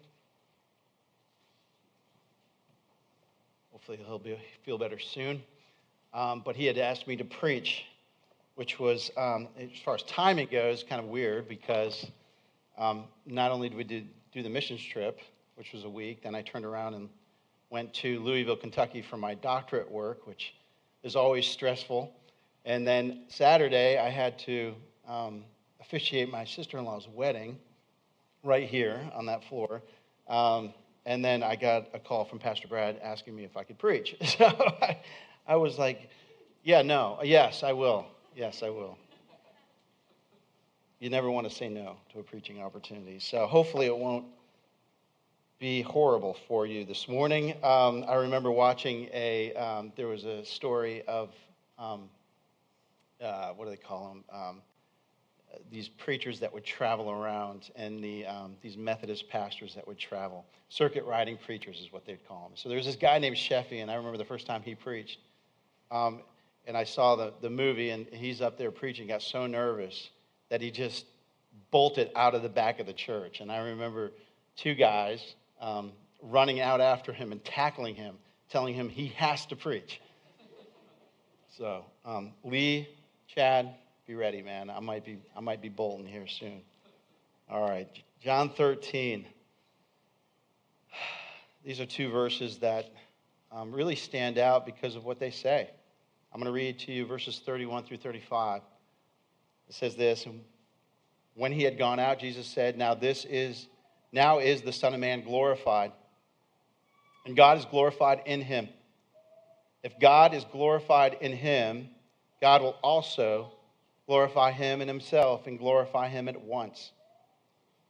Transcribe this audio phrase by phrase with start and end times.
[3.70, 5.40] Hopefully, he'll be, feel better soon.
[6.12, 7.84] Um, but he had asked me to preach,
[8.56, 12.10] which was, um, as far as timing goes, kind of weird because
[12.76, 15.20] um, not only did we do, do the missions trip,
[15.54, 17.08] which was a week, then I turned around and
[17.70, 20.54] went to Louisville, Kentucky for my doctorate work, which
[21.04, 22.12] is always stressful.
[22.64, 24.74] And then Saturday, I had to
[25.06, 25.44] um,
[25.80, 27.60] officiate my sister in law's wedding
[28.42, 29.82] right here on that floor.
[30.28, 30.72] Um,
[31.04, 34.16] and then I got a call from Pastor Brad asking me if I could preach.
[34.38, 34.98] So I,
[35.46, 36.08] I was like,
[36.62, 38.06] yeah, no, yes, I will.
[38.36, 38.96] Yes, I will.
[41.00, 43.18] You never want to say no to a preaching opportunity.
[43.18, 44.26] So hopefully it won't
[45.58, 47.54] be horrible for you this morning.
[47.64, 51.30] Um, I remember watching a, um, there was a story of,
[51.78, 52.08] um,
[53.20, 54.62] uh, what do they call them?
[55.70, 60.44] These preachers that would travel around and the, um, these Methodist pastors that would travel.
[60.68, 62.52] Circuit riding preachers is what they'd call them.
[62.54, 65.18] So there was this guy named Sheffey, and I remember the first time he preached.
[65.90, 66.20] Um,
[66.66, 70.10] and I saw the, the movie, and he's up there preaching, got so nervous
[70.48, 71.06] that he just
[71.70, 73.40] bolted out of the back of the church.
[73.40, 74.12] And I remember
[74.56, 75.92] two guys um,
[76.22, 78.16] running out after him and tackling him,
[78.48, 80.00] telling him he has to preach.
[81.56, 82.88] So, um, Lee,
[83.28, 83.74] Chad,
[84.12, 84.68] be ready, man.
[84.68, 86.60] I might be, I might be bolting here soon.
[87.48, 87.88] All right,
[88.20, 89.24] John 13.
[91.64, 92.92] These are two verses that
[93.50, 95.70] um, really stand out because of what they say.
[96.30, 98.60] I'm going to read to you verses 31 through 35.
[99.70, 100.26] It says this,
[101.34, 103.66] when he had gone out, Jesus said, "Now this is
[104.12, 105.92] now is the Son of Man glorified,
[107.24, 108.68] and God is glorified in him.
[109.82, 111.88] If God is glorified in him,
[112.42, 113.52] God will also
[114.06, 116.92] glorify him in himself and glorify him at once.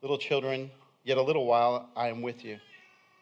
[0.03, 0.71] Little children,
[1.05, 2.59] yet a little while I am with you.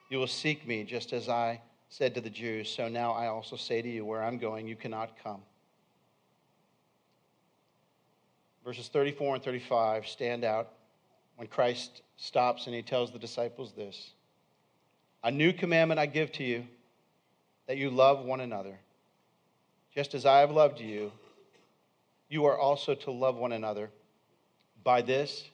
[0.08, 2.68] You will seek me just as I said to the Jews.
[2.68, 5.42] So now I also say to you, where I'm going, you cannot come.
[8.64, 10.70] Verses 34 and 35 stand out
[11.36, 14.10] when Christ stops and he tells the disciples this
[15.24, 16.66] A new commandment I give to you,
[17.66, 18.78] that you love one another.
[19.94, 21.10] Just as I have loved you,
[22.30, 23.91] you are also to love one another.
[24.82, 25.44] By this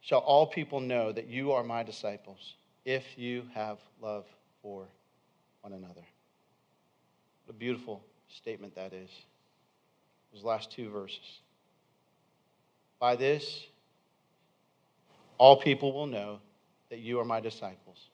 [0.00, 2.54] shall all people know that you are my disciples,
[2.84, 4.24] if you have love
[4.62, 4.86] for
[5.60, 6.02] one another.
[7.44, 9.10] What a beautiful statement that is.
[10.32, 11.40] Those last two verses.
[12.98, 13.66] By this,
[15.38, 16.38] all people will know
[16.88, 18.08] that you are my disciples,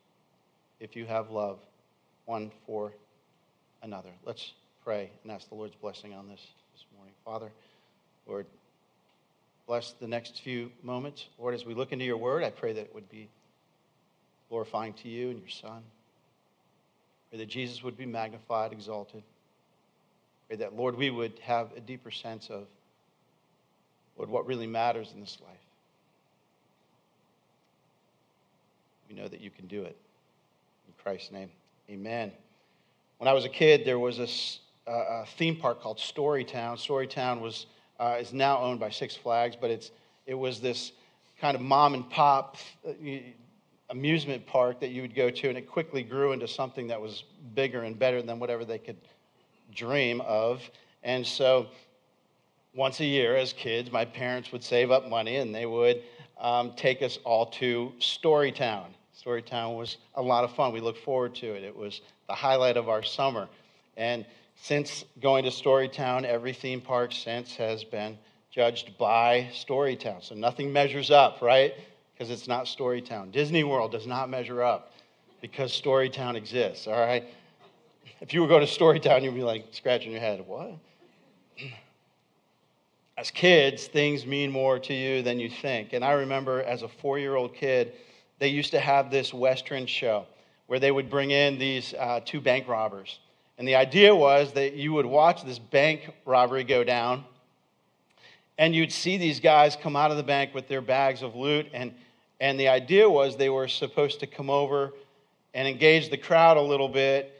[0.81, 1.61] if you have love
[2.25, 2.93] one for
[3.83, 4.11] another.
[4.25, 4.53] Let's
[4.85, 6.45] pray and ask the Lord's blessing on this.
[7.25, 7.51] Father,
[8.27, 8.47] Lord,
[9.67, 11.27] bless the next few moments.
[11.39, 13.29] Lord, as we look into your word, I pray that it would be
[14.49, 15.83] glorifying to you and your Son.
[17.31, 19.23] Pray that Jesus would be magnified, exalted.
[20.49, 22.65] Pray that, Lord, we would have a deeper sense of,
[24.17, 25.57] Lord, what really matters in this life.
[29.09, 29.97] We know that you can do it.
[30.89, 31.51] In Christ's name,
[31.89, 32.33] amen.
[33.19, 34.27] When I was a kid, there was a
[34.87, 36.77] a theme park called Storytown.
[36.77, 37.67] Storytown was
[38.01, 39.91] uh, is now owned by Six Flags, but it's
[40.27, 40.93] it was this
[41.41, 42.57] kind of mom and pop
[42.87, 42.93] uh,
[43.91, 47.25] amusement park that you would go to, and it quickly grew into something that was
[47.55, 48.97] bigger and better than whatever they could
[49.75, 50.63] dream of.
[51.03, 51.69] And so,
[52.75, 56.03] once a year, as kids, my parents would save up money and they would
[56.41, 58.87] um, take us all to Storytown.
[59.25, 60.73] Storytown was a lot of fun.
[60.73, 61.63] We looked forward to it.
[61.63, 63.49] It was the highlight of our summer.
[63.97, 64.25] And
[64.63, 68.17] since going to Storytown, every theme park since has been
[68.49, 70.23] judged by Storytown.
[70.23, 71.75] So nothing measures up, right?
[72.15, 73.33] Because it's not Storytown.
[73.33, 74.93] Disney World does not measure up
[75.41, 77.25] because Storytown exists, all right?
[78.21, 80.79] If you were going to Storytown, you'd be like scratching your head, what?
[83.19, 85.93] As kids, things mean more to you than you think.
[85.93, 87.95] And I remember as a four year old kid,
[88.39, 90.25] they used to have this Western show
[90.69, 93.19] where they would bring in these uh, two bank robbers
[93.59, 97.25] and the idea was that you would watch this bank robbery go down,
[98.59, 101.67] and you'd see these guys come out of the bank with their bags of loot,
[101.73, 101.93] and,
[102.43, 104.93] And the idea was they were supposed to come over
[105.55, 107.33] and engage the crowd a little bit,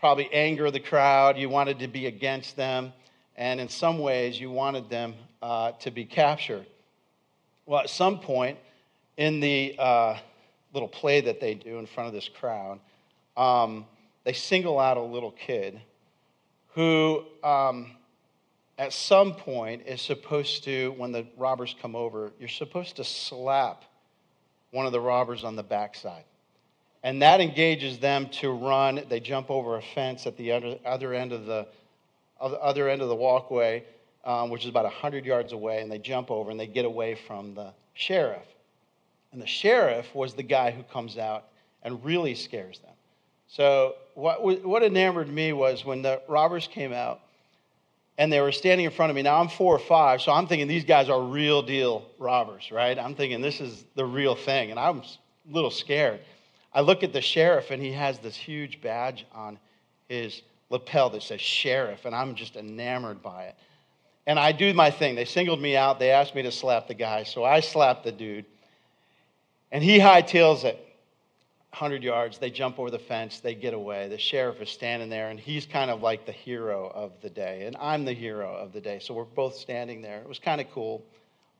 [0.00, 1.38] probably anger the crowd.
[1.38, 2.92] You wanted to be against them.
[3.36, 6.66] And in some ways, you wanted them uh, to be captured.
[7.66, 8.58] Well, at some point
[9.16, 10.18] in the uh,
[10.74, 12.80] little play that they do in front of this crowd,
[13.36, 13.86] um,
[14.28, 15.80] they single out a little kid
[16.74, 17.92] who, um,
[18.76, 23.86] at some point, is supposed to, when the robbers come over, you're supposed to slap
[24.70, 26.24] one of the robbers on the backside.
[27.02, 29.02] And that engages them to run.
[29.08, 31.66] They jump over a fence at the other, other end of the,
[32.38, 33.82] other end of the walkway,
[34.26, 37.14] um, which is about 100 yards away, and they jump over and they get away
[37.14, 38.44] from the sheriff.
[39.32, 41.46] And the sheriff was the guy who comes out
[41.82, 42.92] and really scares them.
[43.48, 47.20] So, what, what enamored me was when the robbers came out
[48.18, 49.22] and they were standing in front of me.
[49.22, 52.98] Now, I'm four or five, so I'm thinking these guys are real deal robbers, right?
[52.98, 55.04] I'm thinking this is the real thing, and I'm a
[55.52, 56.18] little scared.
[56.72, 59.56] I look at the sheriff, and he has this huge badge on
[60.08, 63.54] his lapel that says sheriff, and I'm just enamored by it.
[64.26, 65.14] And I do my thing.
[65.14, 66.00] They singled me out.
[66.00, 68.46] They asked me to slap the guy, so I slap the dude.
[69.70, 70.87] And he hightails it
[71.80, 72.38] 100 yards.
[72.38, 73.38] They jump over the fence.
[73.38, 74.08] They get away.
[74.08, 77.66] The sheriff is standing there, and he's kind of like the hero of the day.
[77.66, 78.98] And I'm the hero of the day.
[78.98, 80.20] So we're both standing there.
[80.20, 81.04] It was kind of cool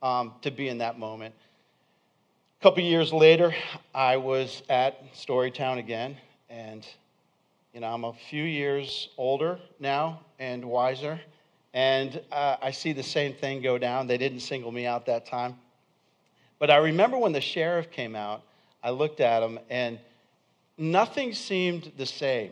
[0.01, 1.33] um, to be in that moment.
[2.59, 3.55] A couple years later,
[3.95, 6.17] I was at Storytown again,
[6.49, 6.85] and
[7.73, 11.17] you know I'm a few years older now and wiser,
[11.73, 14.07] and uh, I see the same thing go down.
[14.07, 15.55] They didn't single me out that time.
[16.59, 18.43] But I remember when the sheriff came out,
[18.83, 19.97] I looked at him and
[20.79, 22.51] nothing seemed the same.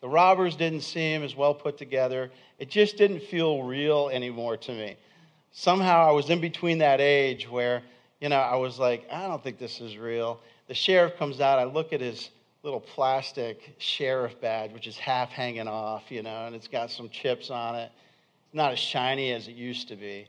[0.00, 2.30] The robbers didn't seem as well put together.
[2.58, 4.96] It just didn't feel real anymore to me.
[5.52, 7.82] Somehow I was in between that age where,
[8.20, 10.40] you know, I was like, I don't think this is real.
[10.68, 12.30] The sheriff comes out, I look at his
[12.62, 17.08] little plastic sheriff badge, which is half hanging off, you know, and it's got some
[17.08, 17.92] chips on it.
[18.46, 20.26] It's not as shiny as it used to be.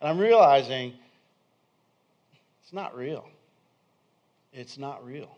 [0.00, 0.94] And I'm realizing
[2.62, 3.26] it's not real.
[4.52, 5.36] It's not real.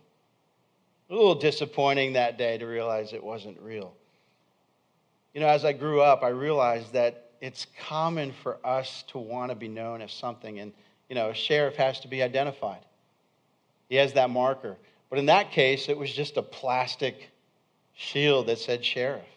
[1.13, 3.93] A little disappointing that day to realize it wasn't real.
[5.35, 9.51] You know, as I grew up, I realized that it's common for us to want
[9.51, 10.73] to be known as something, and,
[11.11, 12.81] you know, a sheriff has to be identified.
[13.91, 14.79] He has that marker.
[15.11, 17.29] But in that case, it was just a plastic
[17.95, 19.29] shield that said sheriff.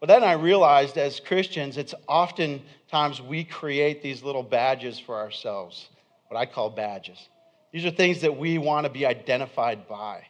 [0.00, 5.90] But then I realized as Christians, it's oftentimes we create these little badges for ourselves
[6.26, 7.28] what I call badges.
[7.72, 10.26] These are things that we want to be identified by.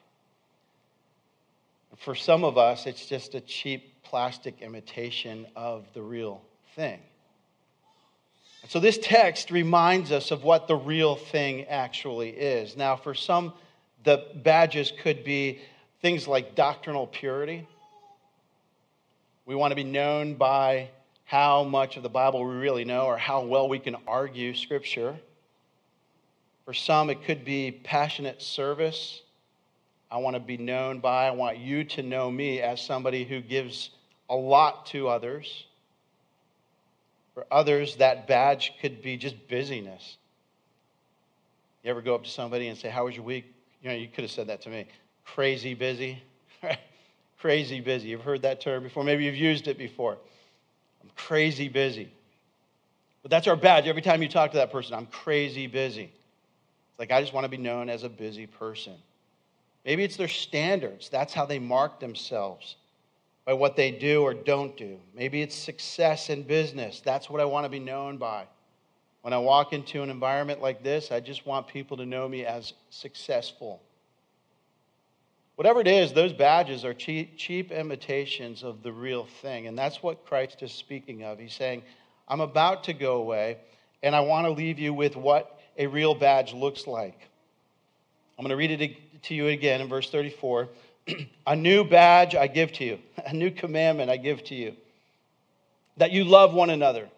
[1.98, 6.40] For some of us, it's just a cheap plastic imitation of the real
[6.74, 7.00] thing.
[8.68, 12.76] So, this text reminds us of what the real thing actually is.
[12.76, 13.52] Now, for some,
[14.04, 15.60] the badges could be
[16.00, 17.66] things like doctrinal purity.
[19.46, 20.90] We want to be known by
[21.24, 25.16] how much of the Bible we really know or how well we can argue Scripture.
[26.64, 29.22] For some, it could be passionate service.
[30.10, 33.40] I want to be known by, I want you to know me as somebody who
[33.40, 33.90] gives
[34.28, 35.64] a lot to others.
[37.34, 40.18] For others, that badge could be just busyness.
[41.82, 43.46] You ever go up to somebody and say, How was your week?
[43.82, 44.86] You know, you could have said that to me.
[45.24, 46.22] Crazy busy.
[47.40, 48.08] crazy busy.
[48.08, 49.02] You've heard that term before.
[49.02, 50.18] Maybe you've used it before.
[51.02, 52.12] I'm crazy busy.
[53.22, 53.86] But that's our badge.
[53.86, 56.12] Every time you talk to that person, I'm crazy busy.
[56.92, 58.94] It's like, I just want to be known as a busy person.
[59.84, 61.08] Maybe it's their standards.
[61.08, 62.76] That's how they mark themselves
[63.44, 64.98] by what they do or don't do.
[65.14, 67.00] Maybe it's success in business.
[67.04, 68.46] That's what I want to be known by.
[69.22, 72.44] When I walk into an environment like this, I just want people to know me
[72.44, 73.80] as successful.
[75.56, 79.66] Whatever it is, those badges are cheap, cheap imitations of the real thing.
[79.66, 81.38] And that's what Christ is speaking of.
[81.38, 81.82] He's saying,
[82.26, 83.58] I'm about to go away,
[84.02, 87.28] and I want to leave you with what a real badge looks like.
[88.38, 90.68] I'm going to read it to you again in verse 34.
[91.46, 94.74] a new badge I give to you, a new commandment I give to you,
[95.96, 97.08] that you love one another.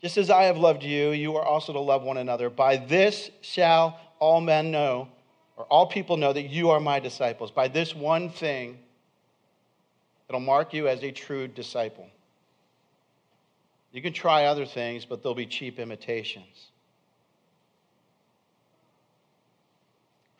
[0.00, 2.50] Just as I have loved you, you are also to love one another.
[2.50, 5.08] By this shall all men know,
[5.56, 7.50] or all people know, that you are my disciples.
[7.50, 8.78] By this one thing,
[10.28, 12.08] it'll mark you as a true disciple.
[13.92, 16.70] You can try other things, but they'll be cheap imitations.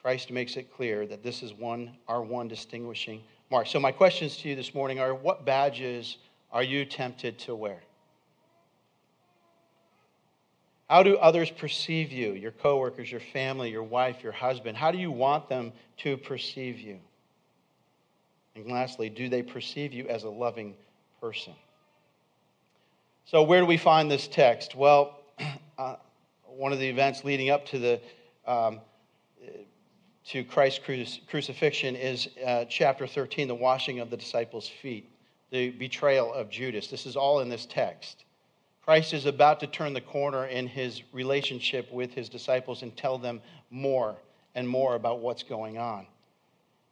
[0.05, 3.67] Christ makes it clear that this is one, our one distinguishing mark.
[3.67, 6.19] So, my questions to you this morning are what badges
[6.53, 7.81] are you tempted to wear?
[10.91, 14.77] How do others perceive you, your coworkers, your family, your wife, your husband?
[14.77, 16.99] How do you want them to perceive you?
[18.57, 20.75] And lastly, do they perceive you as a loving
[21.19, 21.55] person?
[23.25, 24.75] So, where do we find this text?
[24.75, 25.23] Well,
[25.79, 25.97] uh,
[26.45, 28.01] one of the events leading up to the
[28.47, 28.81] um,
[30.29, 30.81] to Christ's
[31.29, 35.11] crucifixion is uh, chapter 13, the washing of the disciples' feet,
[35.51, 36.89] the betrayal of Judas.
[36.89, 38.25] This is all in this text.
[38.85, 43.19] Christ is about to turn the corner in his relationship with his disciples and tell
[43.19, 43.41] them
[43.71, 44.17] more
[44.55, 46.07] and more about what's going on.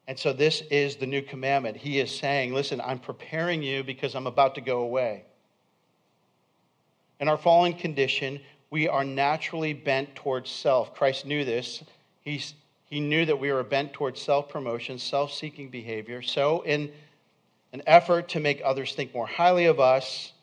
[0.08, 1.76] And so, this is the new commandment.
[1.76, 5.24] He is saying, Listen, I'm preparing you because I'm about to go away.
[7.20, 10.94] In our fallen condition, we are naturally bent towards self.
[10.94, 11.84] Christ knew this.
[12.22, 12.54] He's,
[12.92, 16.20] he knew that we were bent towards self promotion, self seeking behavior.
[16.20, 16.92] So, in
[17.72, 20.34] an effort to make others think more highly of us,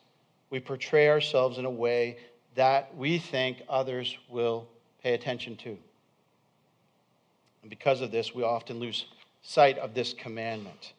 [0.50, 2.18] we portray ourselves in a way
[2.56, 4.66] that we think others will
[5.00, 5.78] pay attention to.
[7.62, 9.04] And because of this, we often lose
[9.42, 10.94] sight of this commandment.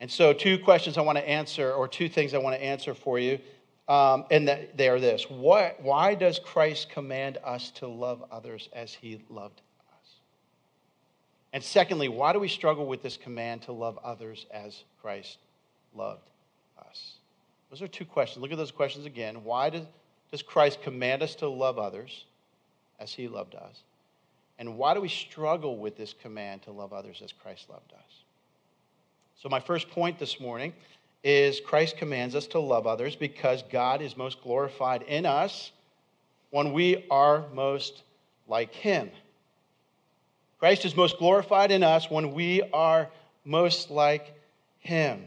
[0.00, 2.94] And so, two questions I want to answer, or two things I want to answer
[2.94, 3.38] for you,
[3.86, 8.92] um, and they are this what, Why does Christ command us to love others as
[8.92, 9.60] he loved?
[11.52, 15.38] And secondly, why do we struggle with this command to love others as Christ
[15.94, 16.28] loved
[16.78, 17.14] us?
[17.70, 18.42] Those are two questions.
[18.42, 19.44] Look at those questions again.
[19.44, 19.86] Why does,
[20.30, 22.24] does Christ command us to love others
[22.98, 23.82] as he loved us?
[24.58, 28.22] And why do we struggle with this command to love others as Christ loved us?
[29.42, 30.72] So, my first point this morning
[31.24, 35.72] is Christ commands us to love others because God is most glorified in us
[36.50, 38.02] when we are most
[38.46, 39.10] like him.
[40.62, 43.08] Christ is most glorified in us when we are
[43.44, 44.32] most like
[44.78, 45.24] him.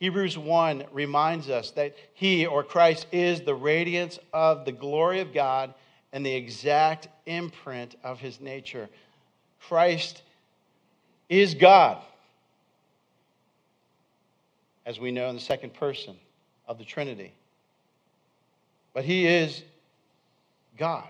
[0.00, 5.32] Hebrews 1 reminds us that he or Christ is the radiance of the glory of
[5.32, 5.72] God
[6.12, 8.88] and the exact imprint of his nature.
[9.68, 10.22] Christ
[11.28, 11.98] is God,
[14.84, 16.16] as we know in the second person
[16.66, 17.32] of the Trinity.
[18.94, 19.62] But he is
[20.76, 21.06] God.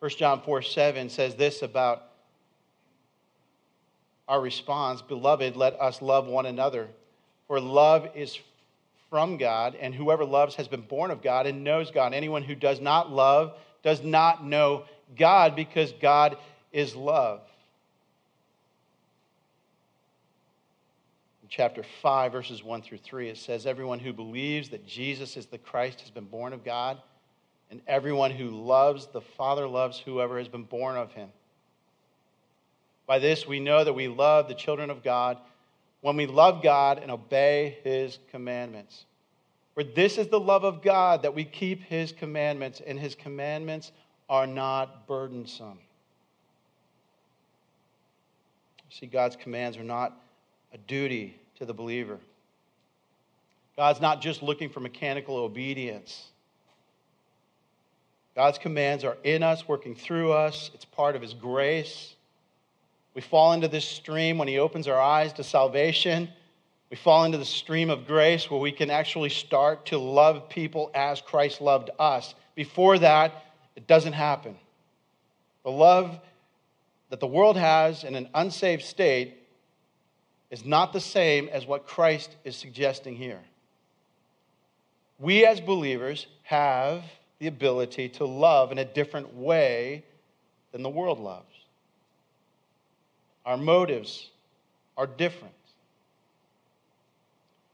[0.00, 2.04] 1 John 4 7 says this about
[4.26, 6.88] our response Beloved, let us love one another.
[7.46, 8.38] For love is
[9.10, 12.14] from God, and whoever loves has been born of God and knows God.
[12.14, 14.84] Anyone who does not love does not know
[15.18, 16.38] God because God
[16.72, 17.40] is love.
[21.42, 25.46] In chapter 5, verses 1 through 3, it says, Everyone who believes that Jesus is
[25.46, 26.98] the Christ has been born of God,
[27.70, 31.28] and everyone who loves the Father loves whoever has been born of him.
[33.06, 35.38] By this we know that we love the children of God
[36.00, 39.04] when we love God and obey his commandments.
[39.74, 43.92] For this is the love of God that we keep his commandments, and his commandments
[44.28, 45.78] are not burdensome.
[48.90, 50.20] See, God's commands are not
[50.74, 52.18] a duty to the believer.
[53.76, 56.26] God's not just looking for mechanical obedience.
[58.40, 60.70] God's commands are in us, working through us.
[60.72, 62.14] It's part of his grace.
[63.12, 66.26] We fall into this stream when He opens our eyes to salvation.
[66.88, 70.90] We fall into the stream of grace where we can actually start to love people
[70.94, 72.34] as Christ loved us.
[72.54, 73.44] Before that,
[73.76, 74.56] it doesn't happen.
[75.62, 76.18] The love
[77.10, 79.34] that the world has in an unsaved state
[80.50, 83.42] is not the same as what Christ is suggesting here.
[85.18, 87.02] We as believers have
[87.40, 90.04] the ability to love in a different way
[90.72, 91.46] than the world loves.
[93.44, 94.28] Our motives
[94.96, 95.54] are different.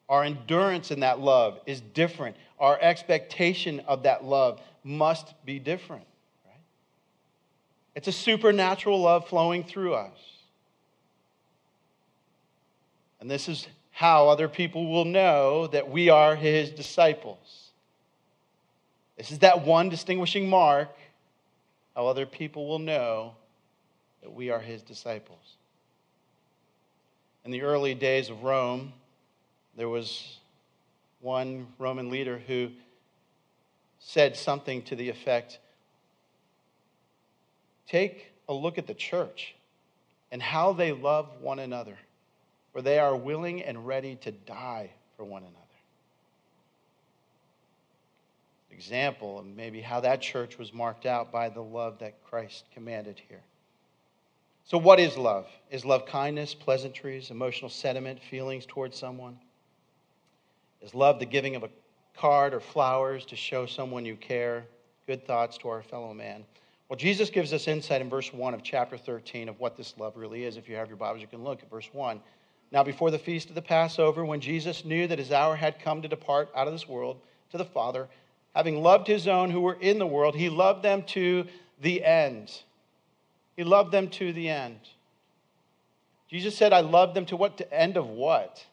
[0.08, 2.36] Our endurance in that love is different.
[2.60, 6.06] Our expectation of that love must be different.
[6.44, 6.60] Right?
[7.96, 10.18] It's a supernatural love flowing through us.
[13.20, 17.65] And this is how other people will know that we are his disciples.
[19.16, 20.90] This is that one distinguishing mark
[21.94, 23.34] how other people will know
[24.22, 25.56] that we are his disciples.
[27.44, 28.92] In the early days of Rome,
[29.76, 30.38] there was
[31.20, 32.68] one Roman leader who
[33.98, 35.58] said something to the effect
[37.88, 39.54] Take a look at the church
[40.32, 41.96] and how they love one another,
[42.72, 45.65] for they are willing and ready to die for one another.
[48.76, 53.18] Example and maybe how that church was marked out by the love that Christ commanded
[53.26, 53.40] here.
[54.64, 55.46] So, what is love?
[55.70, 59.38] Is love kindness, pleasantries, emotional sentiment, feelings towards someone?
[60.82, 61.70] Is love the giving of a
[62.16, 64.66] card or flowers to show someone you care,
[65.06, 66.44] good thoughts to our fellow man.
[66.88, 70.16] Well, Jesus gives us insight in verse 1 of chapter 13 of what this love
[70.16, 70.56] really is.
[70.56, 72.20] If you have your Bibles, you can look at verse 1.
[72.72, 76.02] Now, before the feast of the Passover, when Jesus knew that his hour had come
[76.02, 78.08] to depart out of this world to the Father,
[78.56, 81.44] having loved his own who were in the world, he loved them to
[81.82, 82.50] the end.
[83.54, 84.80] He loved them to the end.
[86.30, 87.58] Jesus said, I love them to what?
[87.58, 88.64] To end of what?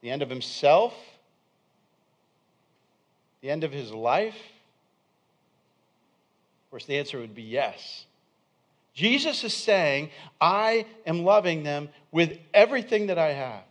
[0.00, 0.94] The end of himself?
[3.42, 4.38] The end of his life?
[6.64, 8.06] Of course, the answer would be yes.
[8.94, 10.08] Jesus is saying,
[10.40, 13.64] I am loving them with everything that I have.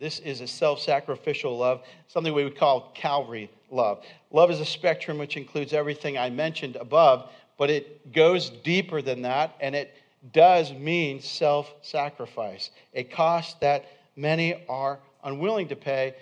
[0.00, 4.04] This is a self sacrificial love, something we would call Calvary love.
[4.30, 9.22] Love is a spectrum which includes everything I mentioned above, but it goes deeper than
[9.22, 9.94] that, and it
[10.32, 16.14] does mean self sacrifice, a cost that many are unwilling to pay.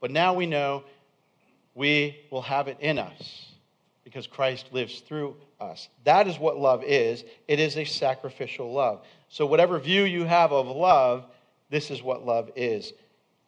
[0.00, 0.84] But now we know
[1.74, 3.46] we will have it in us
[4.02, 5.88] because Christ lives through us.
[6.04, 7.24] That is what love is.
[7.48, 9.04] It is a sacrificial love.
[9.28, 11.26] So, whatever view you have of love,
[11.70, 12.92] this is what love is.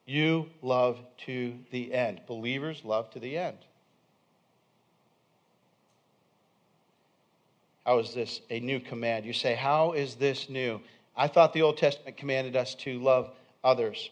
[0.06, 2.20] You love to the end.
[2.28, 3.58] Believers love to the end.
[7.84, 9.26] How is this a new command?
[9.26, 10.80] You say, How is this new?
[11.16, 13.30] I thought the Old Testament commanded us to love
[13.64, 14.10] others.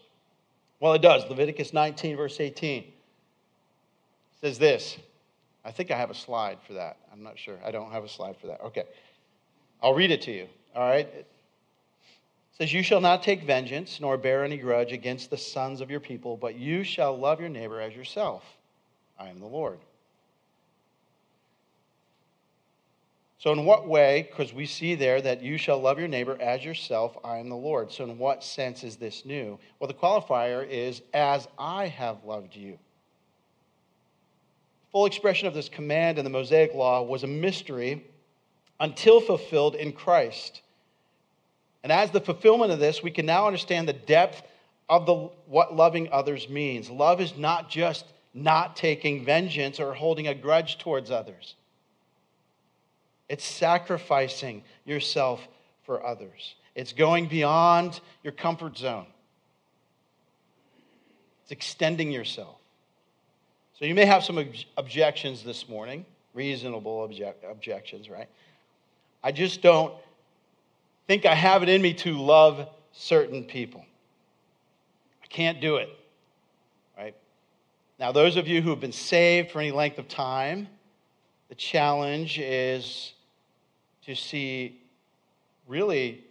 [0.81, 1.29] Well, it does.
[1.29, 2.85] Leviticus 19, verse 18
[4.41, 4.97] says this.
[5.65, 6.99] I think I have a slide for that.
[7.13, 7.59] I'm not sure.
[7.65, 8.61] I don't have a slide for that.
[8.61, 8.85] Okay.
[9.83, 10.49] I'll read it to you.
[10.75, 11.09] All right
[12.59, 16.01] says, You shall not take vengeance nor bear any grudge against the sons of your
[16.01, 18.45] people, but you shall love your neighbor as yourself.
[19.19, 19.79] I am the Lord.
[23.39, 26.65] So, in what way, because we see there that you shall love your neighbor as
[26.65, 27.93] yourself, I am the Lord.
[27.93, 29.59] So, in what sense is this new?
[29.79, 32.79] Well, the qualifier is as I have loved you.
[34.93, 38.07] Full expression of this command in the Mosaic Law was a mystery
[38.81, 40.63] until fulfilled in Christ.
[41.85, 44.43] And as the fulfillment of this, we can now understand the depth
[44.89, 45.15] of the,
[45.47, 46.89] what loving others means.
[46.89, 51.55] Love is not just not taking vengeance or holding a grudge towards others,
[53.29, 55.47] it's sacrificing yourself
[55.85, 59.07] for others, it's going beyond your comfort zone,
[61.43, 62.57] it's extending yourself.
[63.79, 64.43] So you may have some
[64.77, 68.29] objections this morning, reasonable object, objections, right?
[69.23, 69.95] I just don't
[71.07, 73.85] think I have it in me to love certain people.
[75.23, 75.89] I can't do it.
[76.97, 77.15] Right?
[77.99, 80.69] Now, those of you who have been saved for any length of time,
[81.49, 83.13] the challenge is
[84.07, 84.81] to see
[85.67, 86.25] really,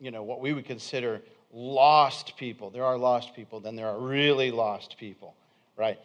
[0.00, 1.22] you know, what we would consider
[1.52, 2.70] lost people.
[2.70, 5.34] There are lost people, then there are really lost people,
[5.76, 5.98] right?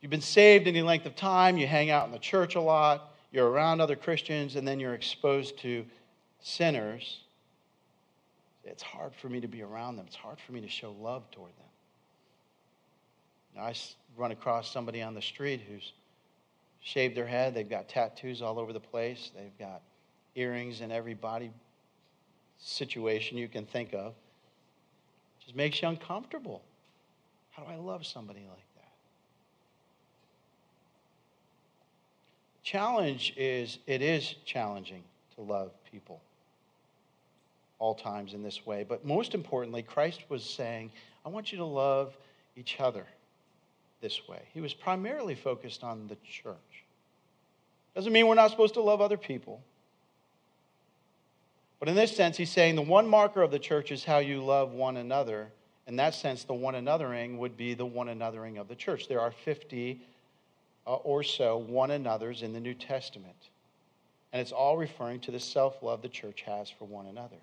[0.00, 3.11] You've been saved any length of time, you hang out in the church a lot,
[3.32, 5.84] you're around other Christians, and then you're exposed to
[6.40, 7.20] sinners,
[8.64, 10.04] it's hard for me to be around them.
[10.06, 11.66] It's hard for me to show love toward them.
[13.56, 13.74] Now, I
[14.16, 15.92] run across somebody on the street who's
[16.80, 19.82] shaved their head, they've got tattoos all over the place, they've got
[20.34, 21.50] earrings in every body
[22.58, 24.12] situation you can think of.
[24.12, 26.62] It just makes you uncomfortable.
[27.50, 28.71] How do I love somebody like
[32.72, 35.02] challenge is it is challenging
[35.34, 36.18] to love people
[37.78, 38.82] all times in this way.
[38.82, 40.90] But most importantly, Christ was saying,
[41.26, 42.16] I want you to love
[42.56, 43.04] each other
[44.00, 44.40] this way.
[44.54, 46.56] He was primarily focused on the church.
[47.94, 49.60] Doesn't mean we're not supposed to love other people.
[51.78, 54.42] But in this sense, he's saying the one marker of the church is how you
[54.42, 55.48] love one another.
[55.86, 59.08] In that sense, the one anothering would be the one anothering of the church.
[59.08, 60.00] There are 50
[60.86, 63.36] uh, or so one another's in the New Testament.
[64.32, 67.36] And it's all referring to the self love the church has for one another.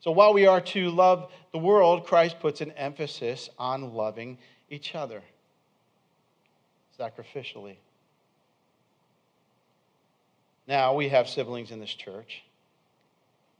[0.00, 4.38] So while we are to love the world, Christ puts an emphasis on loving
[4.70, 5.22] each other
[6.98, 7.76] sacrificially.
[10.66, 12.42] Now, we have siblings in this church.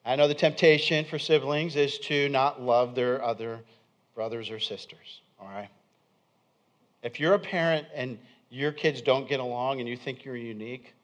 [0.04, 3.60] I know the temptation for siblings is to not love their other
[4.14, 5.70] brothers or sisters, all right?
[7.02, 8.18] If you're a parent and
[8.50, 10.94] your kids don't get along and you think you're unique,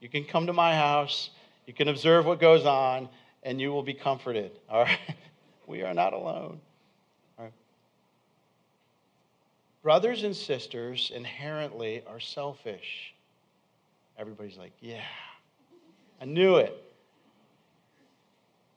[0.00, 1.30] you can come to my house,
[1.66, 3.08] you can observe what goes on,
[3.42, 4.52] and you will be comforted.
[4.70, 4.98] All right?
[5.66, 6.60] We are not alone.
[7.38, 7.52] All right?
[9.82, 13.14] Brothers and sisters inherently are selfish.
[14.18, 15.02] Everybody's like, yeah,
[16.20, 16.74] I knew it.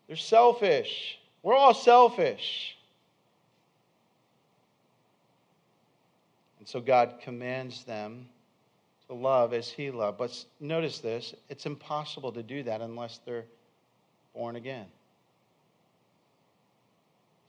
[0.07, 1.17] They're selfish.
[1.41, 2.77] We're all selfish.
[6.61, 8.27] And so God commands them
[9.07, 10.19] to love as He loved.
[10.19, 13.45] But notice this it's impossible to do that unless they're
[14.35, 14.85] born again.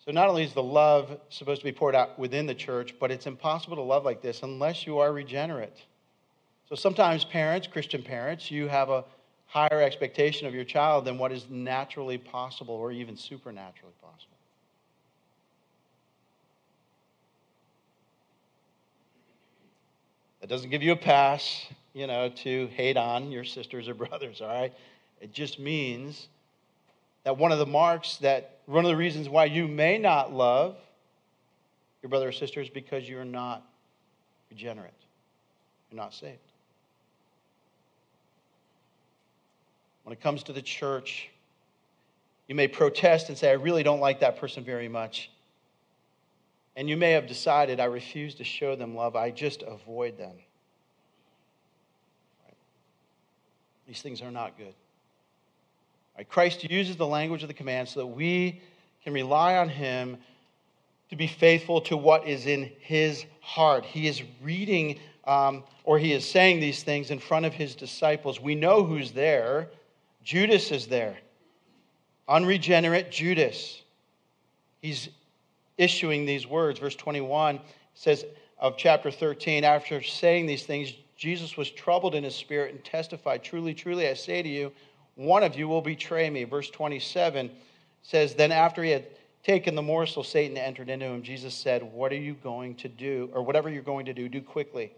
[0.07, 3.11] So, not only is the love supposed to be poured out within the church, but
[3.11, 5.77] it's impossible to love like this unless you are regenerate.
[6.71, 9.05] So, sometimes parents, Christian parents, you have a
[9.45, 14.32] higher expectation of your child than what is naturally possible or even supernaturally possible.
[20.43, 24.41] That doesn't give you a pass, you know, to hate on your sisters or brothers,
[24.41, 24.73] all right?
[25.21, 26.27] It just means
[27.23, 30.77] that one of the marks that one of the reasons why you may not love
[32.03, 33.63] your brother or sister is because you're not
[34.51, 34.91] regenerate.
[35.91, 36.39] You're not saved.
[40.03, 41.31] When it comes to the church,
[42.49, 45.31] you may protest and say, I really don't like that person very much.
[46.77, 50.35] And you may have decided, I refuse to show them love, I just avoid them.
[53.87, 54.75] These things are not good.
[56.17, 56.29] Right?
[56.29, 58.61] Christ uses the language of the command so that we
[59.05, 60.19] can rely on him
[61.11, 63.85] to be faithful to what is in his heart.
[63.85, 68.41] He is reading um, or he is saying these things in front of his disciples.
[68.41, 69.69] We know who's there.
[70.25, 71.19] Judas is there.
[72.29, 73.83] Unregenerate Judas.
[74.81, 75.09] He's
[75.79, 76.79] issuing these words.
[76.79, 77.61] Verse 21
[77.95, 78.25] says
[78.59, 83.43] of chapter 13, after saying these things, Jesus was troubled in his spirit and testified,
[83.43, 84.73] Truly, truly, I say to you,
[85.15, 86.45] one of you will betray me.
[86.45, 87.51] Verse 27
[88.03, 89.07] says, Then after he had
[89.43, 91.23] taken the morsel, Satan entered into him.
[91.23, 93.31] Jesus said, What are you going to do?
[93.35, 94.93] Or whatever you're going to do, do quickly.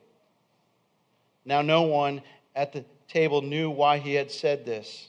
[1.44, 2.22] Now, no one
[2.54, 5.08] at the table knew why he had said this.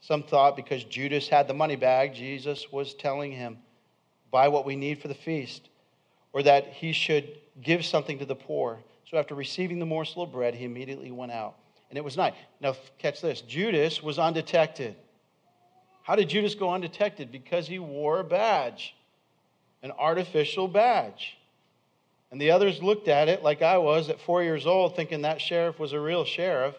[0.00, 3.58] Some thought because Judas had the money bag, Jesus was telling him,
[4.30, 5.68] Buy what we need for the feast,
[6.32, 8.78] or that he should give something to the poor.
[9.10, 11.56] So after receiving the morsel of bread, he immediately went out
[11.90, 12.34] and it was night.
[12.60, 14.94] Now, catch this Judas was undetected.
[16.02, 17.30] How did Judas go undetected?
[17.30, 18.94] Because he wore a badge,
[19.82, 21.36] an artificial badge.
[22.30, 25.40] And the others looked at it like I was at four years old, thinking that
[25.40, 26.76] sheriff was a real sheriff.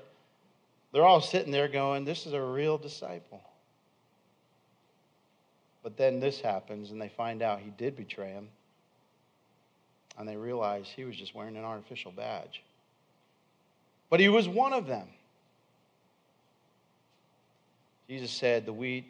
[0.94, 3.42] They're all sitting there going, This is a real disciple.
[5.84, 8.50] But then this happens, and they find out he did betray him.
[10.18, 12.62] And they realize he was just wearing an artificial badge
[14.12, 15.08] but he was one of them.
[18.08, 19.06] Jesus said, The wheat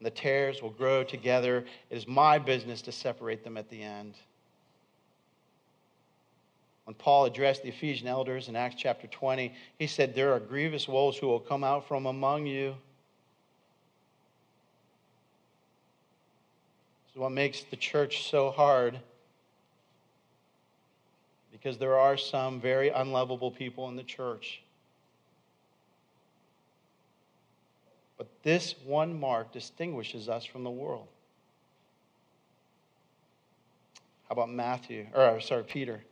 [0.00, 1.66] and the tares will grow together.
[1.90, 4.14] It is my business to separate them at the end.
[6.86, 10.88] When Paul addressed the Ephesian elders in Acts chapter 20, he said, There are grievous
[10.88, 12.74] wolves who will come out from among you.
[17.16, 19.00] What makes the church so hard
[21.50, 24.60] because there are some very unlovable people in the church.
[28.18, 31.08] But this one mark distinguishes us from the world.
[34.28, 36.02] How about Matthew, or sorry, Peter?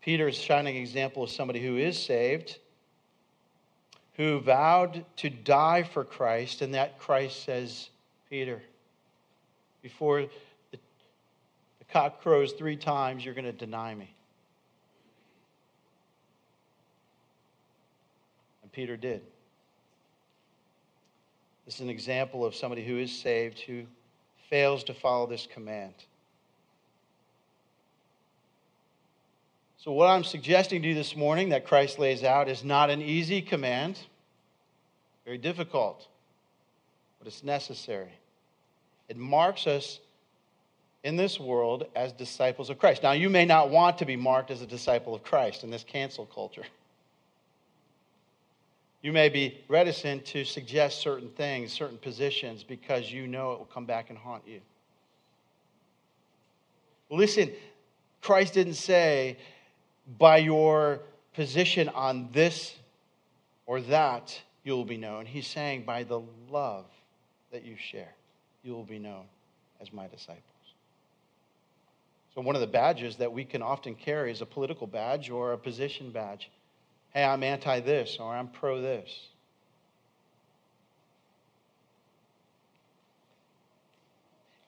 [0.00, 2.58] Peter is shining example of somebody who is saved,
[4.14, 7.90] who vowed to die for Christ, and that Christ says,
[8.30, 8.62] Peter,
[9.86, 10.22] before
[10.72, 10.78] the,
[11.78, 14.12] the cock crows three times, you're going to deny me.
[18.64, 19.20] And Peter did.
[21.66, 23.84] This is an example of somebody who is saved who
[24.50, 25.94] fails to follow this command.
[29.78, 33.00] So, what I'm suggesting to you this morning that Christ lays out is not an
[33.00, 34.00] easy command,
[35.24, 36.08] very difficult,
[37.20, 38.10] but it's necessary.
[39.08, 40.00] It marks us
[41.04, 43.02] in this world as disciples of Christ.
[43.02, 45.84] Now, you may not want to be marked as a disciple of Christ in this
[45.84, 46.64] cancel culture.
[49.02, 53.68] You may be reticent to suggest certain things, certain positions, because you know it will
[53.72, 54.60] come back and haunt you.
[57.08, 57.52] Listen,
[58.20, 59.36] Christ didn't say,
[60.18, 61.00] by your
[61.34, 62.74] position on this
[63.66, 65.26] or that, you will be known.
[65.26, 66.86] He's saying, by the love
[67.52, 68.12] that you share,
[68.66, 69.24] you will be known
[69.80, 70.42] as my disciples.
[72.34, 75.52] So, one of the badges that we can often carry is a political badge or
[75.52, 76.50] a position badge
[77.14, 79.08] hey, I'm anti this or I'm pro this.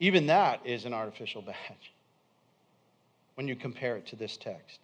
[0.00, 1.92] Even that is an artificial badge
[3.34, 4.78] when you compare it to this text.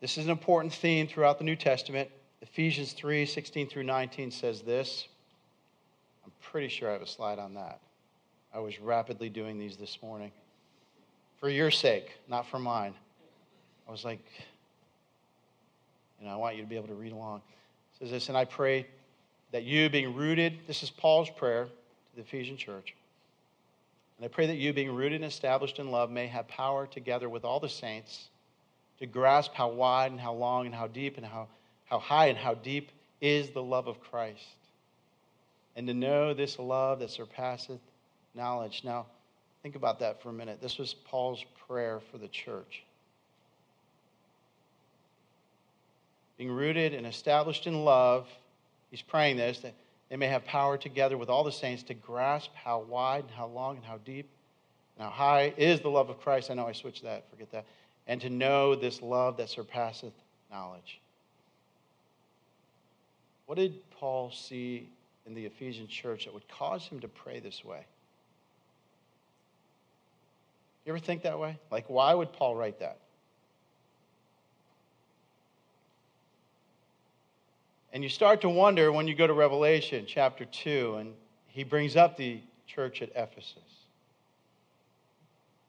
[0.00, 2.10] This is an important theme throughout the New Testament
[2.52, 5.06] Ephesians 3 16 through 19 says this.
[6.24, 7.80] I'm pretty sure I have a slide on that.
[8.52, 10.32] I was rapidly doing these this morning.
[11.38, 12.94] For your sake, not for mine.
[13.88, 14.24] I was like,
[16.20, 17.38] you know, I want you to be able to read along.
[17.94, 18.86] It says this, and I pray
[19.52, 22.94] that you, being rooted, this is Paul's prayer to the Ephesian church.
[24.18, 27.28] And I pray that you, being rooted and established in love, may have power together
[27.28, 28.28] with all the saints
[28.98, 31.48] to grasp how wide and how long and how deep and how,
[31.90, 34.44] how high and how deep is the love of Christ.
[35.76, 37.80] And to know this love that surpasseth
[38.34, 38.82] knowledge.
[38.84, 39.06] Now,
[39.62, 40.60] think about that for a minute.
[40.62, 42.84] This was Paul's prayer for the church.
[46.38, 48.26] Being rooted and established in love,
[48.90, 49.74] he's praying this that
[50.08, 53.46] they may have power together with all the saints to grasp how wide and how
[53.46, 54.28] long and how deep
[54.96, 56.50] and how high is the love of Christ.
[56.50, 57.66] I know I switched that, forget that.
[58.06, 60.14] And to know this love that surpasseth
[60.50, 61.00] knowledge.
[63.50, 64.88] What did Paul see
[65.26, 67.84] in the Ephesian church that would cause him to pray this way?
[70.86, 71.58] You ever think that way?
[71.68, 72.98] Like, why would Paul write that?
[77.92, 81.12] And you start to wonder when you go to Revelation chapter 2, and
[81.48, 83.56] he brings up the church at Ephesus.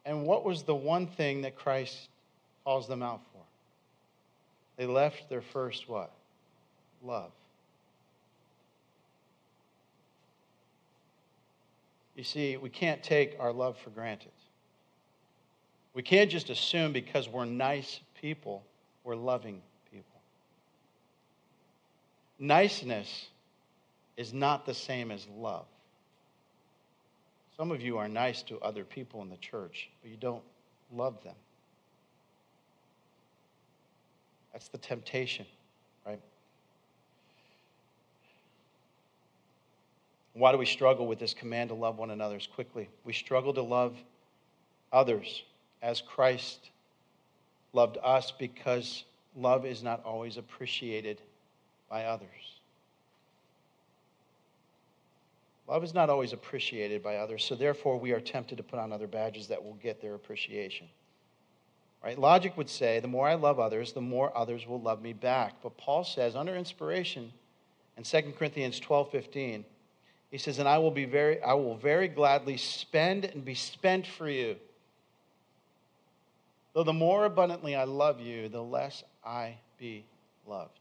[0.05, 2.09] And what was the one thing that Christ
[2.63, 3.41] calls them out for?
[4.77, 6.11] They left their first what?
[7.03, 7.31] Love.
[12.15, 14.31] You see, we can't take our love for granted.
[15.93, 18.63] We can't just assume because we're nice people,
[19.03, 20.21] we're loving people.
[22.39, 23.27] Niceness
[24.17, 25.65] is not the same as love.
[27.57, 30.43] Some of you are nice to other people in the church, but you don't
[30.93, 31.35] love them.
[34.53, 35.45] That's the temptation,
[36.05, 36.19] right?
[40.33, 42.89] Why do we struggle with this command to love one another as quickly?
[43.03, 43.97] We struggle to love
[44.91, 45.43] others
[45.81, 46.69] as Christ
[47.73, 49.03] loved us because
[49.35, 51.21] love is not always appreciated
[51.89, 52.29] by others.
[55.67, 58.91] Love is not always appreciated by others, so therefore we are tempted to put on
[58.91, 60.87] other badges that will get their appreciation.
[62.03, 62.17] Right?
[62.17, 65.53] Logic would say the more I love others, the more others will love me back.
[65.61, 67.31] But Paul says, under inspiration,
[67.95, 69.65] in 2 Corinthians 12 15,
[70.31, 74.07] he says, And I will be very, I will very gladly spend and be spent
[74.07, 74.55] for you.
[76.73, 80.05] Though the more abundantly I love you, the less I be
[80.47, 80.79] loved.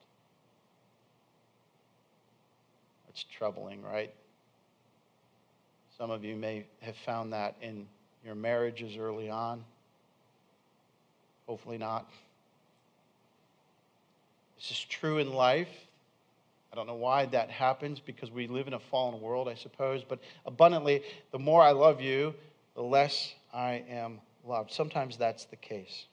[3.06, 4.14] That's troubling, right?
[5.98, 7.86] Some of you may have found that in
[8.24, 9.64] your marriages early on.
[11.48, 12.08] Hopefully not.
[14.56, 15.68] This is true in life.
[16.72, 20.04] I don't know why that happens because we live in a fallen world, I suppose.
[20.08, 21.02] But abundantly,
[21.32, 22.34] the more I love you,
[22.74, 24.70] the less I am loved.
[24.72, 26.06] Sometimes that's the case.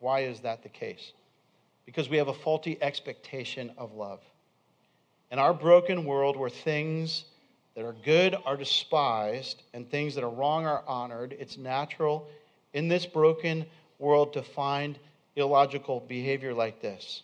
[0.00, 1.12] Why is that the case?
[1.86, 4.20] Because we have a faulty expectation of love.
[5.30, 7.24] In our broken world where things
[7.74, 12.28] that are good are despised and things that are wrong are honored, it's natural
[12.74, 13.64] in this broken
[13.98, 14.98] world to find
[15.36, 17.22] illogical behavior like this.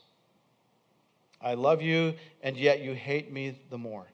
[1.41, 4.07] I love you, and yet you hate me the more.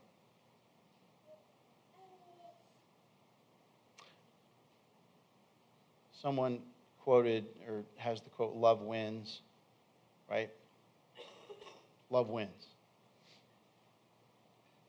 [6.21, 6.61] Someone
[7.03, 9.41] quoted or has the quote, love wins,
[10.31, 10.51] right?
[12.11, 12.51] Love wins.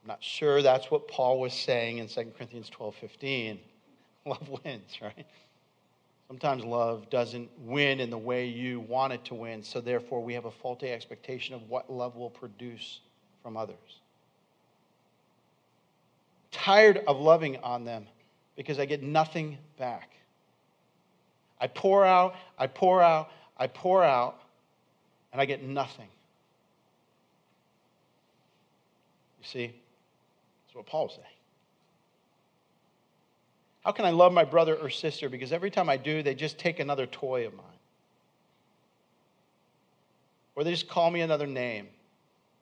[0.03, 3.59] I'm not sure that's what Paul was saying in 2 Corinthians 12 15.
[4.25, 5.25] Love wins, right?
[6.27, 10.33] Sometimes love doesn't win in the way you want it to win, so therefore we
[10.33, 12.99] have a faulty expectation of what love will produce
[13.43, 13.99] from others.
[16.51, 18.07] Tired of loving on them
[18.55, 20.11] because I get nothing back.
[21.61, 24.39] I pour out, I pour out, I pour out,
[25.31, 26.07] and I get nothing.
[29.39, 31.34] You see, that's what Paul's saying.
[33.85, 35.29] How can I love my brother or sister?
[35.29, 37.65] Because every time I do, they just take another toy of mine.
[40.55, 41.87] Or they just call me another name.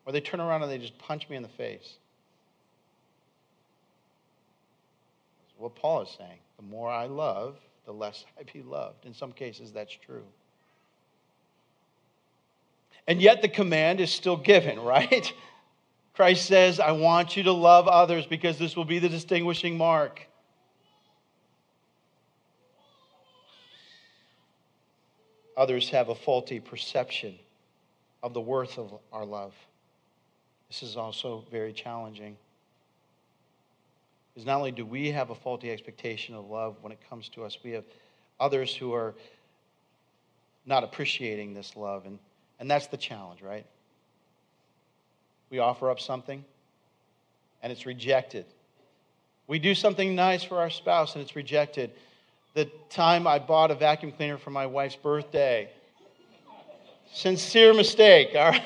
[0.06, 1.94] Or they turn around and they just punch me in the face.
[5.40, 6.40] That's what Paul is saying.
[6.58, 7.56] The more I love,
[7.86, 9.06] the less I be loved.
[9.06, 10.26] In some cases, that's true.
[13.08, 15.32] And yet the command is still given, right?
[16.16, 20.28] Christ says, I want you to love others because this will be the distinguishing mark.
[25.56, 27.38] Others have a faulty perception
[28.22, 29.54] of the worth of our love.
[30.70, 32.38] This is also very challenging.
[34.34, 37.44] Because not only do we have a faulty expectation of love when it comes to
[37.44, 37.84] us, we have
[38.40, 39.14] others who are
[40.66, 42.06] not appreciating this love.
[42.06, 42.18] And,
[42.60, 43.66] and that's the challenge, right?
[45.52, 46.44] We offer up something
[47.62, 48.46] and it's rejected.
[49.48, 51.92] We do something nice for our spouse and it's rejected.
[52.54, 55.72] The time I bought a vacuum cleaner for my wife's birthday,
[57.12, 58.64] sincere mistake, all right?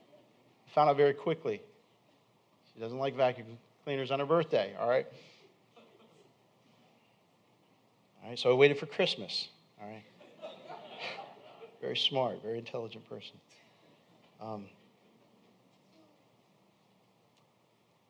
[0.74, 1.60] Found out very quickly.
[2.74, 5.06] She doesn't like vacuum cleaners on her birthday, all right?
[8.22, 9.48] All right, so I waited for Christmas,
[9.80, 10.04] all right?
[11.80, 13.36] very smart, very intelligent person.
[14.40, 14.66] Um,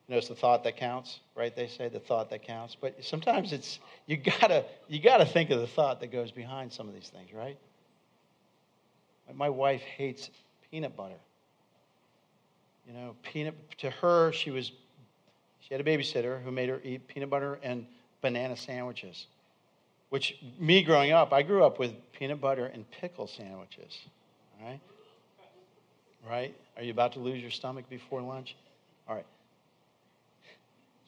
[0.06, 1.54] you know, it's the thought that counts, right?
[1.54, 2.76] They say the thought that counts.
[2.80, 6.88] But sometimes it's, you gotta, you gotta think of the thought that goes behind some
[6.88, 7.58] of these things, right?
[9.34, 10.30] My wife hates
[10.70, 11.18] peanut butter.
[12.86, 14.70] You know, peanut, to her, she was,
[15.60, 17.84] she had a babysitter who made her eat peanut butter and
[18.20, 19.26] banana sandwiches.
[20.10, 23.98] Which, me growing up, I grew up with peanut butter and pickle sandwiches.
[24.60, 24.80] All right?
[26.28, 26.56] Right?
[26.76, 28.54] Are you about to lose your stomach before lunch?
[29.08, 29.26] All right.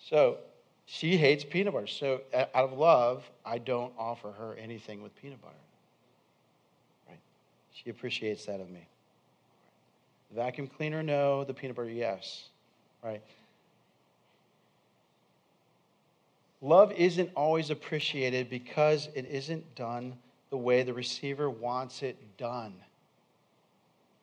[0.09, 0.39] So,
[0.87, 1.87] she hates peanut butter.
[1.87, 5.55] So, out of love, I don't offer her anything with peanut butter.
[7.09, 7.19] Right?
[7.75, 8.87] She appreciates that of me.
[10.31, 11.45] The vacuum cleaner, no.
[11.45, 12.49] The peanut butter, yes.
[13.05, 13.23] Right?
[16.63, 20.17] Love isn't always appreciated because it isn't done
[20.51, 22.75] the way the receiver wants it done.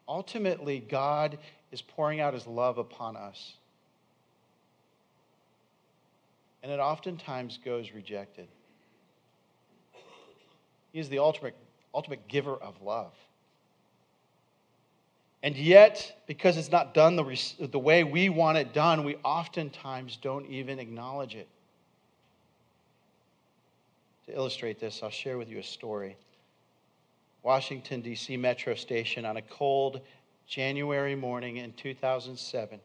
[0.08, 1.38] Ultimately, God
[1.72, 3.54] is pouring out his love upon us.
[6.66, 8.48] And it oftentimes goes rejected.
[10.92, 11.56] He is the ultimate,
[11.94, 13.14] ultimate giver of love.
[15.44, 20.18] And yet, because it's not done the, the way we want it done, we oftentimes
[20.18, 21.48] don't even acknowledge it.
[24.26, 26.18] To illustrate this, I'll share with you a story.
[27.44, 28.38] Washington, D.C.
[28.38, 30.02] metro station on a cold
[30.48, 32.80] January morning in 2007.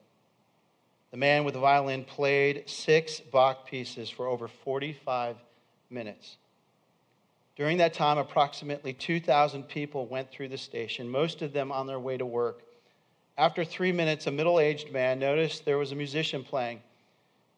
[1.11, 5.37] The man with the violin played six Bach pieces for over 45
[5.91, 6.37] minutes.
[7.57, 11.99] During that time, approximately 2,000 people went through the station, most of them on their
[11.99, 12.63] way to work.
[13.37, 16.81] After three minutes, a middle aged man noticed there was a musician playing.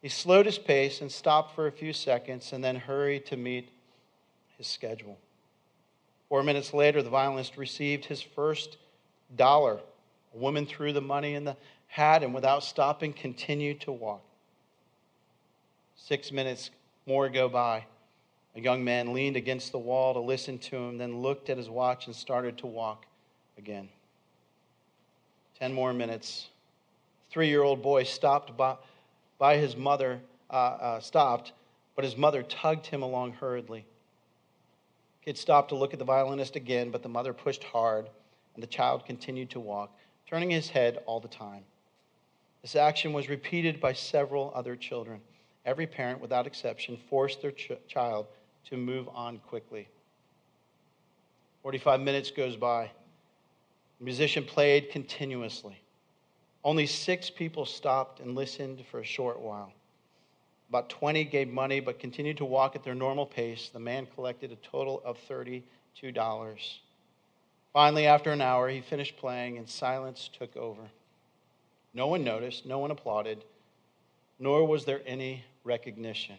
[0.00, 3.68] He slowed his pace and stopped for a few seconds and then hurried to meet
[4.58, 5.18] his schedule.
[6.28, 8.78] Four minutes later, the violinist received his first
[9.36, 9.78] dollar.
[10.34, 11.56] A woman threw the money in the
[11.92, 14.22] hat and, without stopping, continued to walk.
[15.94, 16.70] Six minutes
[17.06, 17.84] more go by.
[18.56, 21.68] A young man leaned against the wall to listen to him, then looked at his
[21.68, 23.04] watch and started to walk
[23.58, 23.90] again.
[25.58, 26.48] Ten more minutes.
[27.30, 28.76] Three year old boy stopped by,
[29.38, 30.18] by his mother,
[30.50, 31.52] uh, uh, stopped,
[31.94, 33.84] but his mother tugged him along hurriedly.
[35.22, 38.08] Kid stopped to look at the violinist again, but the mother pushed hard,
[38.54, 39.94] and the child continued to walk,
[40.26, 41.64] turning his head all the time.
[42.62, 45.20] This action was repeated by several other children.
[45.66, 48.26] Every parent, without exception, forced their ch- child
[48.66, 49.88] to move on quickly.
[51.62, 52.90] 45 minutes goes by.
[53.98, 55.80] The musician played continuously.
[56.64, 59.72] Only six people stopped and listened for a short while.
[60.68, 63.70] About 20 gave money but continued to walk at their normal pace.
[63.72, 65.62] The man collected a total of $32.
[67.72, 70.82] Finally, after an hour, he finished playing and silence took over.
[71.94, 73.44] No one noticed, no one applauded,
[74.38, 76.36] nor was there any recognition.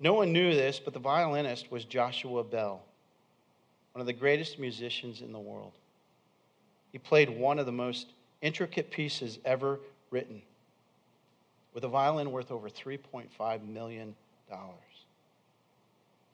[0.00, 2.82] No one knew this, but the violinist was Joshua Bell,
[3.92, 5.72] one of the greatest musicians in the world.
[6.92, 8.08] He played one of the most
[8.42, 10.42] intricate pieces ever written,
[11.74, 14.14] with a violin worth over $3.5 million.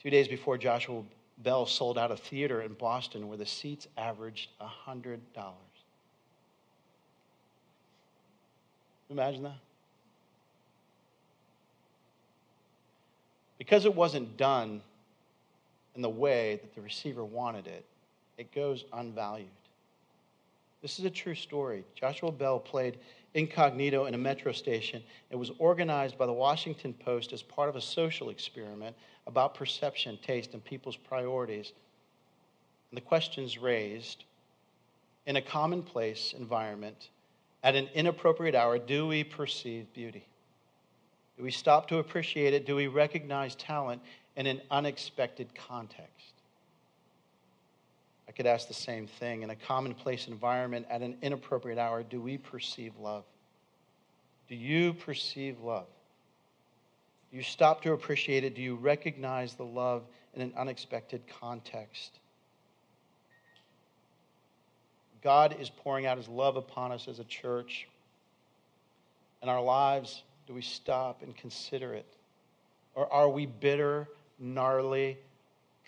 [0.01, 1.03] Two days before Joshua
[1.39, 5.19] Bell sold out a theater in Boston where the seats averaged $100.
[9.13, 9.59] Imagine that.
[13.59, 14.81] Because it wasn't done
[15.95, 17.85] in the way that the receiver wanted it,
[18.39, 19.47] it goes unvalued.
[20.81, 21.85] This is a true story.
[21.95, 22.99] Joshua Bell played
[23.35, 25.03] incognito in a metro station.
[25.31, 28.97] It was organized by the Washington Post as part of a social experiment
[29.27, 31.73] about perception, taste, and people's priorities.
[32.91, 34.25] And the questions raised
[35.27, 37.11] in a commonplace environment
[37.63, 40.27] at an inappropriate hour, do we perceive beauty?
[41.37, 42.67] Do we stop to appreciate it?
[42.67, 44.03] Do we recognize talent
[44.37, 46.33] in an unexpected context?
[48.29, 49.43] I could ask the same thing.
[49.43, 53.25] In a commonplace environment at an inappropriate hour, do we perceive love?
[54.49, 55.87] Do you perceive love?
[57.31, 58.55] Do you stop to appreciate it?
[58.55, 60.05] Do you recognize the love
[60.35, 62.19] in an unexpected context?
[65.23, 67.87] God is pouring out his love upon us as a church.
[69.43, 72.07] In our lives, do we stop and consider it?
[72.95, 74.09] Or are we bitter,
[74.39, 75.19] gnarly,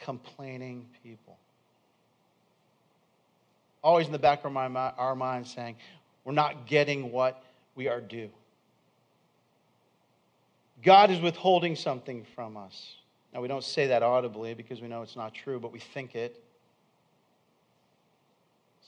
[0.00, 1.36] complaining people?
[3.82, 5.76] Always in the back of my, our mind saying,
[6.24, 7.42] we're not getting what
[7.74, 8.30] we are due.
[10.82, 12.94] God is withholding something from us.
[13.32, 16.14] Now, we don't say that audibly because we know it's not true, but we think
[16.14, 16.43] it.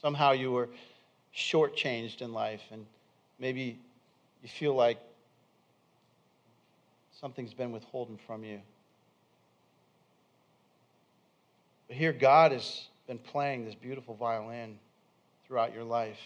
[0.01, 0.69] Somehow you were
[1.35, 2.85] shortchanged in life, and
[3.39, 3.79] maybe
[4.43, 4.99] you feel like
[7.19, 8.61] something's been withholden from you.
[11.87, 14.77] But here, God has been playing this beautiful violin
[15.47, 16.19] throughout your life.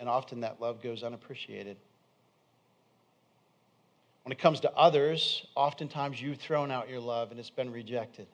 [0.00, 1.76] And often that love goes unappreciated.
[4.24, 8.26] When it comes to others, oftentimes you've thrown out your love and it's been rejected.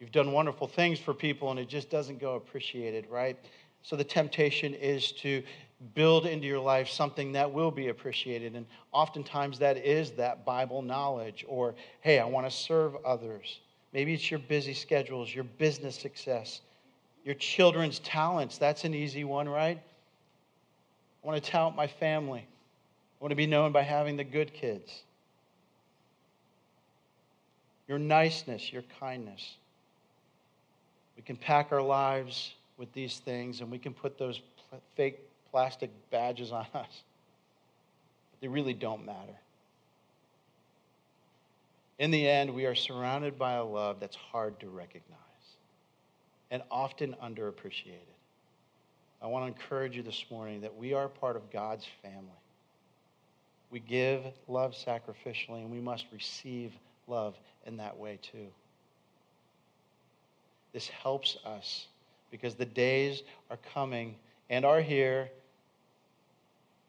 [0.00, 3.38] You've done wonderful things for people and it just doesn't go appreciated, right?
[3.82, 5.42] So the temptation is to
[5.94, 8.54] build into your life something that will be appreciated.
[8.54, 13.60] And oftentimes that is that Bible knowledge or, hey, I want to serve others.
[13.92, 16.62] Maybe it's your busy schedules, your business success,
[17.24, 18.58] your children's talents.
[18.58, 19.80] That's an easy one, right?
[21.22, 22.40] I want to tout my family.
[22.40, 25.02] I want to be known by having the good kids.
[27.86, 29.56] Your niceness, your kindness.
[31.16, 34.40] We can pack our lives with these things and we can put those
[34.96, 37.02] fake plastic badges on us.
[38.30, 39.38] But they really don't matter.
[41.98, 45.18] In the end, we are surrounded by a love that's hard to recognize
[46.50, 48.14] and often underappreciated.
[49.22, 52.28] I want to encourage you this morning that we are part of God's family.
[53.70, 56.72] We give love sacrificially, and we must receive
[57.06, 57.34] love
[57.64, 58.48] in that way too.
[60.74, 61.86] This helps us
[62.30, 64.16] because the days are coming
[64.50, 65.30] and are here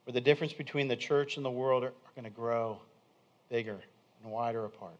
[0.03, 2.79] where the difference between the church and the world are, are going to grow
[3.49, 3.77] bigger
[4.23, 4.97] and wider apart.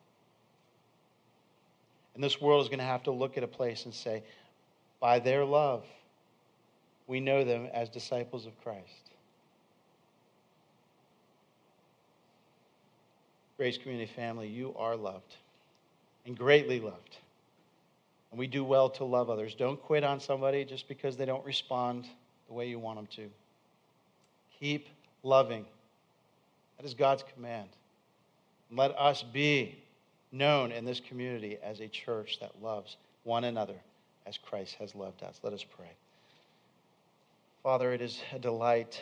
[2.13, 4.23] And this world is going to have to look at a place and say,
[4.99, 5.83] by their love,
[7.07, 9.11] we know them as disciples of Christ.
[13.57, 15.35] Grace Community family, you are loved
[16.25, 17.17] and greatly loved.
[18.35, 19.55] And we do well to love others.
[19.55, 22.05] Don't quit on somebody just because they don't respond
[22.49, 23.29] the way you want them to.
[24.59, 24.89] Keep
[25.23, 25.65] loving.
[26.75, 27.69] That is God's command.
[28.69, 29.81] And let us be
[30.33, 33.77] known in this community as a church that loves one another
[34.25, 35.39] as Christ has loved us.
[35.41, 35.91] Let us pray.
[37.63, 38.99] Father, it is a delight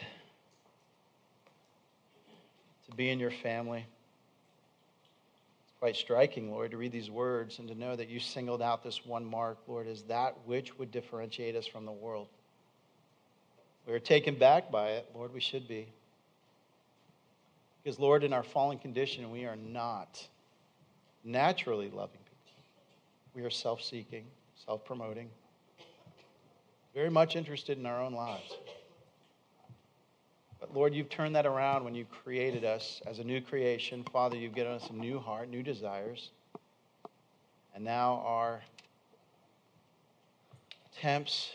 [2.88, 3.88] to be in your family
[5.84, 9.06] quite striking, Lord, to read these words and to know that you singled out this
[9.06, 12.30] one mark, Lord, as that which would differentiate us from the world.
[13.86, 15.90] We are taken back by it, Lord, we should be.
[17.84, 20.26] Because, Lord, in our fallen condition, we are not
[21.26, 22.64] naturally loving people.
[23.36, 24.24] We are self seeking,
[24.66, 25.30] self promoting,
[26.94, 28.54] very much interested in our own lives.
[30.64, 34.06] But Lord, you've turned that around when you created us as a new creation.
[34.14, 36.30] Father, you've given us a new heart, new desires.
[37.76, 38.62] And now our
[40.94, 41.52] attempts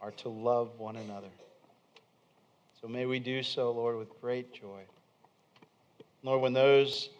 [0.00, 1.28] are to love one another.
[2.80, 4.80] So may we do so, Lord, with great joy.
[6.24, 7.10] Lord, when those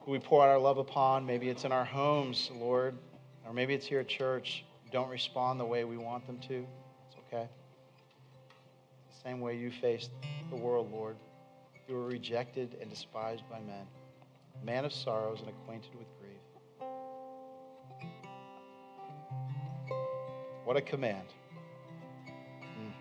[0.00, 2.96] who we pour out our love upon, maybe it's in our homes, Lord,
[3.46, 6.66] or maybe it's here at church, don't respond the way we want them to,
[7.06, 7.48] it's okay
[9.22, 10.10] same way you faced
[10.50, 11.16] the world, Lord.
[11.88, 13.86] You were rejected and despised by men,
[14.62, 16.88] man of sorrows and acquainted with grief.
[20.64, 21.28] What a command.
[22.62, 22.92] Mm.